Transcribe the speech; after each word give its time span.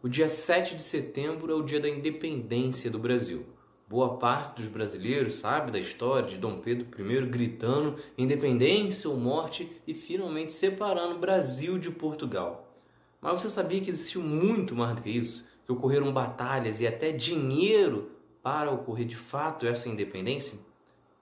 O 0.00 0.08
dia 0.08 0.28
7 0.28 0.76
de 0.76 0.82
setembro 0.82 1.50
é 1.50 1.56
o 1.56 1.62
dia 1.62 1.80
da 1.80 1.88
independência 1.88 2.88
do 2.88 3.00
Brasil. 3.00 3.44
Boa 3.88 4.16
parte 4.16 4.62
dos 4.62 4.70
brasileiros 4.70 5.34
sabe 5.34 5.72
da 5.72 5.78
história 5.78 6.28
de 6.28 6.38
Dom 6.38 6.58
Pedro 6.58 6.86
I 6.96 7.26
gritando 7.26 7.96
independência 8.16 9.10
ou 9.10 9.16
morte 9.16 9.68
e 9.88 9.94
finalmente 9.94 10.52
separando 10.52 11.16
o 11.16 11.18
Brasil 11.18 11.78
de 11.78 11.90
Portugal. 11.90 12.72
Mas 13.20 13.40
você 13.40 13.50
sabia 13.50 13.80
que 13.80 13.90
existiu 13.90 14.22
muito 14.22 14.72
mais 14.72 14.94
do 14.94 15.02
que 15.02 15.10
isso? 15.10 15.48
Que 15.66 15.72
ocorreram 15.72 16.12
batalhas 16.12 16.80
e 16.80 16.86
até 16.86 17.10
dinheiro 17.10 18.12
para 18.40 18.70
ocorrer 18.70 19.04
de 19.04 19.16
fato 19.16 19.66
essa 19.66 19.88
independência? 19.88 20.60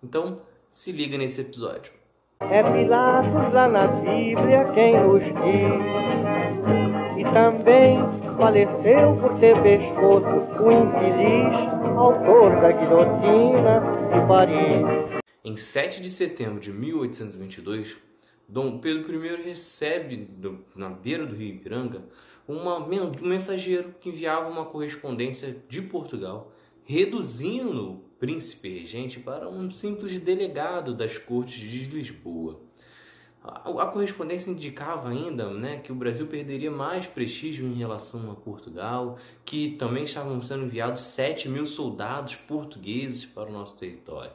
Então, 0.02 0.42
se 0.70 0.92
liga 0.92 1.16
nesse 1.16 1.40
episódio. 1.40 1.94
É 2.40 2.62
Pilatos 2.62 3.54
lá 3.54 3.68
na 3.68 3.86
Bíblia 3.86 4.70
quem 4.74 4.92
diz, 5.18 5.32
e 7.16 7.24
também 7.32 8.25
faleceu 8.36 9.16
por 9.20 9.38
ter 9.40 9.60
pescoço 9.62 10.26
o 10.62 10.70
infeliz 10.70 11.76
autor 11.96 12.50
da 12.60 12.70
guilhotina 12.70 13.80
de 14.12 14.28
Paris. 14.28 15.22
Em 15.42 15.56
7 15.56 16.02
de 16.02 16.10
setembro 16.10 16.60
de 16.60 16.70
1822, 16.70 17.96
Dom 18.46 18.78
Pedro 18.78 19.24
I 19.24 19.42
recebe, 19.42 20.28
na 20.74 20.90
beira 20.90 21.24
do 21.24 21.34
rio 21.34 21.54
Ipiranga, 21.54 22.04
uma, 22.46 22.78
um 22.78 23.26
mensageiro 23.26 23.94
que 24.00 24.10
enviava 24.10 24.48
uma 24.48 24.66
correspondência 24.66 25.56
de 25.68 25.80
Portugal, 25.82 26.52
reduzindo 26.84 27.92
o 27.92 27.96
príncipe 28.20 28.68
regente 28.68 29.18
para 29.18 29.48
um 29.48 29.70
simples 29.70 30.20
delegado 30.20 30.94
das 30.94 31.18
cortes 31.18 31.58
de 31.58 31.86
Lisboa. 31.86 32.60
A, 33.46 33.86
correspondência 33.86 34.50
indicava 34.50 35.08
ainda 35.08 35.48
né, 35.50 35.78
que 35.78 35.92
o 35.92 35.94
Brasil 35.94 36.26
perderia 36.26 36.70
mais 36.70 37.06
prestígio 37.06 37.66
em 37.66 37.74
relação 37.74 38.30
a 38.30 38.34
Portugal, 38.34 39.18
que 39.44 39.76
também 39.76 40.04
estavam 40.04 40.42
sendo 40.42 40.64
enviados 40.64 41.02
7 41.02 41.48
mil 41.48 41.64
soldados 41.64 42.34
portugueses 42.34 43.24
para 43.24 43.48
o 43.48 43.52
nosso 43.52 43.76
território. 43.76 44.32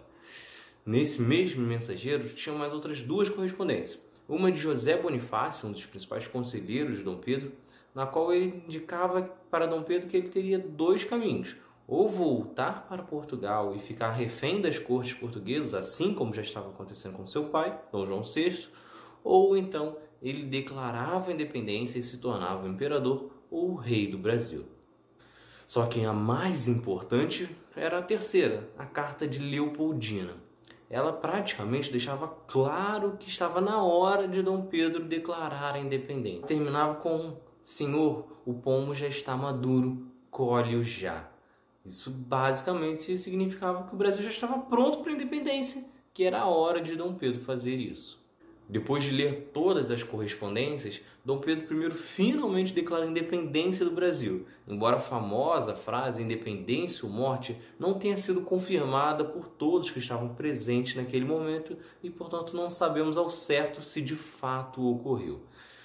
Nesse 0.86 1.22
mesmo 1.22 1.62
mensageiro 1.66 2.28
tinham 2.30 2.58
mais 2.58 2.72
outras 2.72 3.02
duas 3.02 3.28
correspondências. 3.28 4.00
Uma 4.28 4.52
de 4.52 4.60
José 4.60 4.98
Bonifácio, 4.98 5.68
um 5.68 5.72
dos 5.72 5.86
principais 5.86 6.28
conselheiros 6.28 7.00
de 7.00 7.04
Dom 7.04 7.18
Pedro, 7.18 7.52
na 7.94 8.06
qual 8.06 8.34
ele 8.34 8.64
indicava 8.66 9.24
para 9.50 9.68
Dom 9.68 9.84
Pedro 9.84 10.08
que 10.08 10.16
ele 10.16 10.30
teria 10.30 10.58
dois 10.58 11.04
caminhos: 11.04 11.58
ou 11.86 12.08
voltar 12.08 12.88
para 12.88 13.04
Portugal 13.04 13.76
e 13.76 13.80
ficar 13.80 14.12
refém 14.12 14.62
das 14.62 14.80
cortes 14.80 15.14
portuguesas, 15.14 15.74
assim 15.74 16.14
como 16.14 16.34
já 16.34 16.42
estava 16.42 16.70
acontecendo 16.70 17.18
com 17.18 17.26
seu 17.26 17.46
pai, 17.46 17.78
Dom 17.92 18.08
João 18.08 18.22
VI, 18.24 18.70
ou 19.24 19.58
então 19.58 19.98
ele 20.22 20.44
declarava 20.44 21.32
a 21.32 21.34
independência 21.34 22.00
e 22.00 22.04
se 22.04 22.18
tornava 22.18 22.66
o 22.66 22.70
imperador 22.70 23.32
ou 23.50 23.72
o 23.72 23.76
rei 23.76 24.08
do 24.08 24.18
Brasil. 24.18 24.66
Só 25.68 25.86
que 25.86 26.04
a 26.04 26.14
mais 26.14 26.68
importante 26.68 27.50
era 27.76 27.98
a 27.98 28.02
terceira, 28.02 28.70
a 28.78 28.86
carta 28.86 29.28
de 29.28 29.40
Leopoldina. 29.40 30.36
Ela 30.90 31.14
praticamente 31.14 31.90
deixava 31.90 32.28
claro 32.28 33.16
que 33.18 33.30
estava 33.30 33.62
na 33.62 33.82
hora 33.82 34.28
de 34.28 34.42
Dom 34.42 34.64
Pedro 34.64 35.06
declarar 35.06 35.76
a 35.76 35.80
independência. 35.80 36.46
Terminava 36.46 36.96
com: 36.96 37.38
Senhor, 37.64 38.28
o 38.46 38.54
pomo 38.54 38.94
já 38.94 39.08
está 39.08 39.38
maduro, 39.38 40.06
colhe-o 40.30 40.84
já. 40.84 41.30
Isso 41.86 42.12
basicamente 42.12 43.18
significava 43.18 43.88
que 43.88 43.96
o 43.96 43.98
Brasil 43.98 44.22
já 44.22 44.30
estava 44.30 44.60
pronto 44.60 45.00
para 45.00 45.14
a 45.14 45.16
independência, 45.16 45.86
que 46.14 46.26
era 46.26 46.42
a 46.42 46.48
hora 46.48 46.82
de 46.82 46.96
Dom 46.96 47.16
Pedro 47.16 47.40
fazer 47.40 47.78
isso. 47.78 48.21
Depois 48.72 49.04
de 49.04 49.12
ler 49.12 49.52
todas 49.54 49.92
as 49.92 50.02
correspondências, 50.02 51.02
Dom 51.26 51.40
Pedro 51.40 51.86
I 51.86 51.92
finalmente 51.92 52.72
declara 52.72 53.04
a 53.04 53.08
independência 53.08 53.84
do 53.84 53.92
Brasil, 53.92 54.48
embora 54.66 54.96
a 54.96 55.02
famosa 55.02 55.76
frase 55.76 56.24
independência 56.24 57.06
ou 57.06 57.12
morte 57.12 57.58
não 57.78 58.00
tenha 58.00 58.16
sido 58.16 58.40
confirmada 58.40 59.26
por 59.26 59.50
todos 59.50 59.92
que 59.92 60.00
estavam 60.00 60.30
presentes 60.30 60.96
naquele 60.96 61.26
momento 61.26 61.76
e, 62.02 62.10
portanto, 62.10 62.56
não 62.56 62.70
sabemos 62.70 63.18
ao 63.18 63.30
certo 63.30 63.82
se 63.82 64.02
de 64.02 64.16
fato 64.16 64.90
ocorreu. 64.90 65.42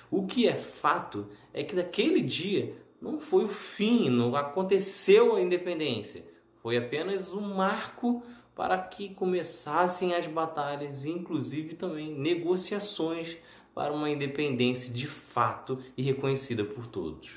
O 0.09 0.25
que 0.25 0.47
é 0.47 0.55
fato 0.55 1.27
é 1.53 1.65
que 1.65 1.75
daquele 1.75 2.21
dia 2.21 2.73
não 3.03 3.19
foi 3.19 3.47
o 3.47 3.49
fim, 3.49 4.09
não 4.09 4.37
aconteceu 4.37 5.35
a 5.35 5.41
independência, 5.41 6.25
foi 6.63 6.77
apenas 6.77 7.35
um 7.35 7.41
marco 7.41 8.23
para 8.57 8.79
que 8.79 9.11
começassem 9.11 10.15
as 10.15 10.27
batalhas, 10.27 11.05
inclusive 11.05 11.75
também 11.75 12.19
negociações 12.19 13.37
para 13.75 13.93
uma 13.93 14.09
independência 14.09 14.91
de 14.91 15.07
fato 15.07 15.79
e 15.95 16.03
reconhecida 16.03 16.65
por 16.65 16.87
todos. 16.87 17.35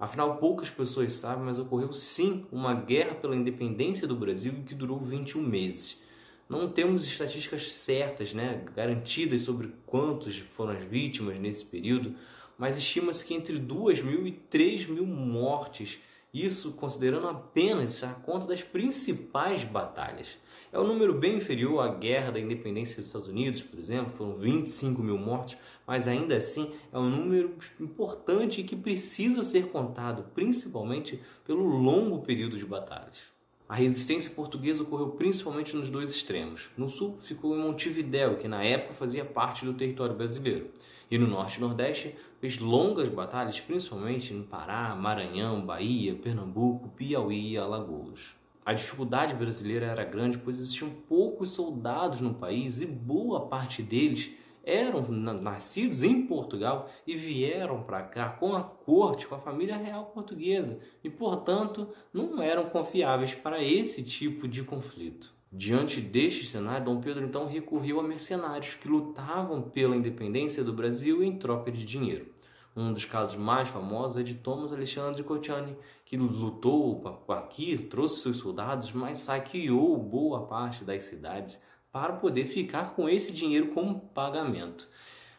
Afinal, 0.00 0.38
poucas 0.38 0.70
pessoas 0.70 1.12
sabem, 1.12 1.44
mas 1.44 1.58
ocorreu 1.58 1.92
sim 1.92 2.46
uma 2.50 2.72
guerra 2.72 3.14
pela 3.14 3.36
independência 3.36 4.08
do 4.08 4.16
Brasil 4.16 4.64
que 4.66 4.74
durou 4.74 4.98
21 4.98 5.42
meses. 5.42 6.02
Não 6.48 6.70
temos 6.70 7.04
estatísticas 7.04 7.70
certas, 7.70 8.32
né, 8.32 8.64
garantidas 8.74 9.42
sobre 9.42 9.70
quantos 9.84 10.38
foram 10.38 10.72
as 10.72 10.84
vítimas 10.84 11.38
nesse 11.38 11.64
período, 11.64 12.14
mas 12.56 12.78
estima-se 12.78 13.24
que 13.24 13.34
entre 13.34 13.58
2 13.58 14.02
mil 14.02 14.26
e 14.26 14.32
3 14.32 14.86
mil 14.86 15.06
mortes 15.06 16.00
isso 16.34 16.72
considerando 16.72 17.28
apenas 17.28 18.02
a 18.02 18.08
conta 18.08 18.46
das 18.46 18.60
principais 18.60 19.62
batalhas. 19.62 20.36
É 20.72 20.80
um 20.80 20.86
número 20.86 21.14
bem 21.14 21.36
inferior 21.36 21.78
à 21.78 21.94
Guerra 21.94 22.32
da 22.32 22.40
Independência 22.40 22.96
dos 22.96 23.06
Estados 23.06 23.28
Unidos, 23.28 23.62
por 23.62 23.78
exemplo, 23.78 24.12
foram 24.16 24.36
25 24.36 25.00
mil 25.00 25.16
mortos, 25.16 25.56
mas 25.86 26.08
ainda 26.08 26.36
assim 26.36 26.72
é 26.92 26.98
um 26.98 27.08
número 27.08 27.54
importante 27.78 28.64
que 28.64 28.74
precisa 28.74 29.44
ser 29.44 29.68
contado, 29.68 30.24
principalmente 30.34 31.22
pelo 31.46 31.64
longo 31.64 32.22
período 32.22 32.58
de 32.58 32.66
batalhas. 32.66 33.34
A 33.68 33.76
resistência 33.76 34.30
portuguesa 34.30 34.82
ocorreu 34.82 35.10
principalmente 35.10 35.76
nos 35.76 35.88
dois 35.88 36.10
extremos. 36.10 36.70
No 36.76 36.90
sul 36.90 37.18
ficou 37.22 37.56
em 37.56 37.60
Montevidéu, 37.60 38.36
que 38.36 38.48
na 38.48 38.62
época 38.62 38.94
fazia 38.94 39.24
parte 39.24 39.64
do 39.64 39.72
território 39.72 40.14
brasileiro, 40.14 40.70
e 41.10 41.16
no 41.16 41.26
norte 41.26 41.58
e 41.58 41.60
nordeste 41.60 42.14
fez 42.44 42.58
longas 42.58 43.08
batalhas, 43.08 43.58
principalmente 43.58 44.34
no 44.34 44.44
Pará, 44.44 44.94
Maranhão, 44.94 45.64
Bahia, 45.64 46.14
Pernambuco, 46.14 46.90
Piauí 46.90 47.52
e 47.52 47.56
Alagoas. 47.56 48.20
A 48.66 48.74
dificuldade 48.74 49.32
brasileira 49.32 49.86
era 49.86 50.04
grande, 50.04 50.36
pois 50.36 50.58
existiam 50.58 50.90
poucos 51.08 51.52
soldados 51.52 52.20
no 52.20 52.34
país 52.34 52.82
e 52.82 52.86
boa 52.86 53.46
parte 53.46 53.82
deles 53.82 54.30
eram 54.62 55.00
nascidos 55.40 56.02
em 56.02 56.26
Portugal 56.26 56.90
e 57.06 57.16
vieram 57.16 57.82
para 57.82 58.02
cá 58.02 58.28
com 58.28 58.54
a 58.54 58.62
corte, 58.62 59.26
com 59.26 59.36
a 59.36 59.40
família 59.40 59.78
real 59.78 60.10
portuguesa 60.12 60.78
e, 61.02 61.08
portanto, 61.08 61.88
não 62.12 62.42
eram 62.42 62.68
confiáveis 62.68 63.34
para 63.34 63.64
esse 63.64 64.02
tipo 64.02 64.46
de 64.46 64.62
conflito. 64.62 65.32
Diante 65.50 65.98
deste 65.98 66.44
cenário, 66.44 66.84
Dom 66.84 67.00
Pedro 67.00 67.24
então 67.24 67.46
recorreu 67.46 68.00
a 68.00 68.02
mercenários 68.02 68.74
que 68.74 68.88
lutavam 68.88 69.62
pela 69.62 69.96
independência 69.96 70.62
do 70.62 70.74
Brasil 70.74 71.22
em 71.22 71.38
troca 71.38 71.72
de 71.72 71.86
dinheiro. 71.86 72.33
Um 72.76 72.92
dos 72.92 73.04
casos 73.04 73.36
mais 73.36 73.68
famosos 73.68 74.16
é 74.16 74.22
de 74.24 74.34
Thomas 74.34 74.72
Alexandre 74.72 75.22
Cotiani, 75.22 75.76
que 76.04 76.16
lutou 76.16 77.24
aqui, 77.28 77.78
trouxe 77.78 78.20
seus 78.20 78.38
soldados, 78.38 78.90
mas 78.90 79.18
saqueou 79.18 79.96
boa 79.96 80.46
parte 80.46 80.84
das 80.84 81.04
cidades 81.04 81.62
para 81.92 82.14
poder 82.14 82.46
ficar 82.46 82.96
com 82.96 83.08
esse 83.08 83.30
dinheiro 83.30 83.68
como 83.68 84.00
pagamento. 84.12 84.88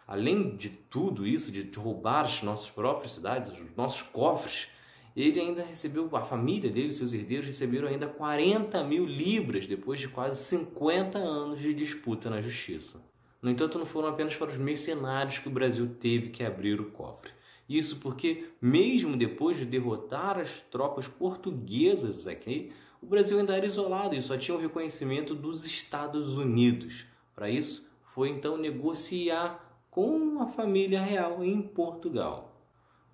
Além 0.07 0.55
de 0.55 0.69
tudo 0.69 1.27
isso, 1.27 1.51
de 1.51 1.69
roubar 1.77 2.23
as 2.23 2.41
nossas 2.41 2.69
próprias 2.69 3.11
cidades, 3.11 3.51
os 3.51 3.75
nossos 3.75 4.01
cofres, 4.01 4.69
ele 5.13 5.39
ainda 5.39 5.63
recebeu, 5.63 6.09
a 6.13 6.21
família 6.21 6.69
dele, 6.69 6.93
seus 6.93 7.11
herdeiros, 7.11 7.47
receberam 7.47 7.89
ainda 7.89 8.07
40 8.07 8.81
mil 8.85 9.05
libras 9.05 9.67
depois 9.67 9.99
de 9.99 10.07
quase 10.07 10.41
50 10.41 11.17
anos 11.17 11.59
de 11.59 11.73
disputa 11.73 12.29
na 12.29 12.41
justiça. 12.41 13.01
No 13.45 13.51
entanto, 13.51 13.77
não 13.77 13.85
foram 13.85 14.09
apenas 14.09 14.35
para 14.35 14.49
os 14.49 14.57
mercenários 14.57 15.37
que 15.37 15.47
o 15.47 15.51
Brasil 15.51 15.87
teve 15.99 16.31
que 16.31 16.43
abrir 16.43 16.81
o 16.81 16.89
cofre. 16.89 17.29
Isso 17.69 17.99
porque, 17.99 18.45
mesmo 18.59 19.15
depois 19.15 19.55
de 19.55 19.65
derrotar 19.65 20.39
as 20.39 20.61
tropas 20.61 21.07
portuguesas 21.07 22.25
aqui, 22.25 22.71
o 22.99 23.05
Brasil 23.05 23.37
ainda 23.37 23.55
era 23.55 23.67
isolado 23.67 24.15
e 24.15 24.21
só 24.23 24.35
tinha 24.35 24.57
o 24.57 24.59
reconhecimento 24.59 25.35
dos 25.35 25.63
Estados 25.63 26.39
Unidos. 26.39 27.05
Para 27.35 27.47
isso, 27.47 27.87
foi 28.01 28.29
então 28.29 28.57
negociar 28.57 29.79
com 29.91 30.41
a 30.41 30.47
família 30.47 30.99
real 30.99 31.43
em 31.43 31.61
Portugal 31.61 32.51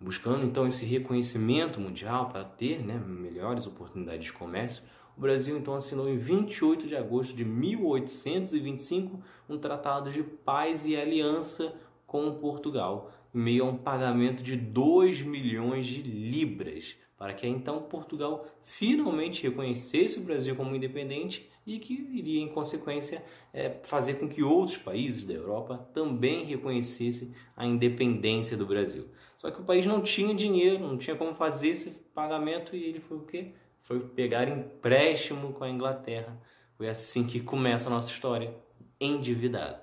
buscando 0.01 0.43
então 0.43 0.67
esse 0.67 0.83
reconhecimento 0.83 1.79
mundial 1.79 2.29
para 2.29 2.43
ter 2.43 2.83
né, 2.83 2.97
melhores 2.97 3.67
oportunidades 3.67 4.25
de 4.25 4.33
comércio, 4.33 4.81
o 5.17 5.21
Brasil 5.21 5.57
então 5.57 5.75
assinou 5.75 6.09
em 6.09 6.17
28 6.17 6.87
de 6.87 6.95
agosto 6.95 7.35
de 7.35 7.45
1825 7.45 9.21
um 9.49 9.57
tratado 9.57 10.11
de 10.11 10.23
paz 10.23 10.85
e 10.85 10.95
aliança 10.95 11.73
com 12.07 12.33
Portugal, 12.35 13.11
em 13.33 13.39
meio 13.39 13.65
a 13.65 13.67
um 13.69 13.77
pagamento 13.77 14.43
de 14.43 14.55
2 14.55 15.21
milhões 15.21 15.85
de 15.85 16.01
libras 16.01 16.97
para 17.21 17.35
que 17.35 17.45
então 17.45 17.83
Portugal 17.83 18.47
finalmente 18.63 19.43
reconhecesse 19.43 20.17
o 20.17 20.23
Brasil 20.23 20.55
como 20.55 20.75
independente 20.75 21.47
e 21.67 21.77
que 21.77 21.93
iria, 21.93 22.41
em 22.41 22.47
consequência, 22.47 23.23
é, 23.53 23.69
fazer 23.83 24.15
com 24.15 24.27
que 24.27 24.41
outros 24.41 24.75
países 24.75 25.23
da 25.23 25.35
Europa 25.35 25.87
também 25.93 26.43
reconhecessem 26.43 27.31
a 27.55 27.63
independência 27.63 28.57
do 28.57 28.65
Brasil. 28.65 29.05
Só 29.37 29.51
que 29.51 29.61
o 29.61 29.63
país 29.63 29.85
não 29.85 30.01
tinha 30.01 30.33
dinheiro, 30.33 30.79
não 30.79 30.97
tinha 30.97 31.15
como 31.15 31.35
fazer 31.35 31.67
esse 31.67 31.91
pagamento 32.11 32.75
e 32.75 32.83
ele 32.85 32.99
foi 32.99 33.17
o 33.17 33.21
quê? 33.21 33.51
Foi 33.81 33.99
pegar 33.99 34.47
empréstimo 34.47 35.53
com 35.53 35.63
a 35.63 35.69
Inglaterra. 35.69 36.37
Foi 36.77 36.87
assim 36.87 37.25
que 37.25 37.39
começa 37.39 37.87
a 37.87 37.91
nossa 37.91 38.09
história, 38.09 38.53
endividado. 38.99 39.79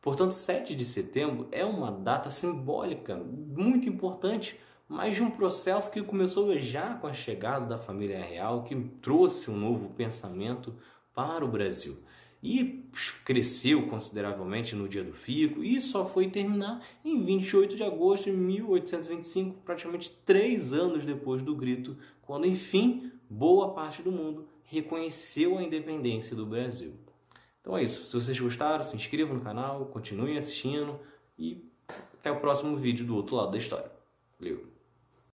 Portanto, 0.00 0.32
7 0.32 0.74
de 0.74 0.84
setembro 0.84 1.48
é 1.50 1.64
uma 1.64 1.90
data 1.90 2.30
simbólica 2.30 3.16
muito 3.16 3.88
importante 3.88 4.58
mas 4.88 5.16
de 5.16 5.22
um 5.22 5.30
processo 5.30 5.90
que 5.90 6.02
começou 6.02 6.58
já 6.58 6.94
com 6.94 7.06
a 7.06 7.12
chegada 7.12 7.66
da 7.66 7.76
família 7.76 8.24
real, 8.24 8.64
que 8.64 8.74
trouxe 9.02 9.50
um 9.50 9.56
novo 9.56 9.90
pensamento 9.90 10.74
para 11.14 11.44
o 11.44 11.48
Brasil. 11.48 11.98
E 12.42 12.84
cresceu 13.24 13.88
consideravelmente 13.88 14.76
no 14.76 14.88
dia 14.88 15.02
do 15.02 15.12
fico 15.12 15.62
e 15.62 15.80
só 15.80 16.06
foi 16.06 16.30
terminar 16.30 16.86
em 17.04 17.24
28 17.24 17.76
de 17.76 17.82
agosto 17.82 18.24
de 18.24 18.32
1825, 18.32 19.60
praticamente 19.62 20.12
três 20.24 20.72
anos 20.72 21.04
depois 21.04 21.42
do 21.42 21.56
grito, 21.56 21.96
quando 22.22 22.46
enfim 22.46 23.10
boa 23.28 23.74
parte 23.74 24.02
do 24.02 24.12
mundo 24.12 24.46
reconheceu 24.64 25.58
a 25.58 25.62
independência 25.62 26.36
do 26.36 26.46
Brasil. 26.46 26.94
Então 27.60 27.76
é 27.76 27.82
isso. 27.82 28.06
Se 28.06 28.14
vocês 28.14 28.38
gostaram, 28.38 28.84
se 28.84 28.94
inscrevam 28.94 29.34
no 29.34 29.40
canal, 29.40 29.86
continuem 29.86 30.38
assistindo 30.38 30.98
e 31.38 31.64
até 32.18 32.30
o 32.30 32.40
próximo 32.40 32.76
vídeo 32.76 33.04
do 33.04 33.16
outro 33.16 33.36
lado 33.36 33.52
da 33.52 33.58
história. 33.58 33.90
Valeu! 34.38 34.77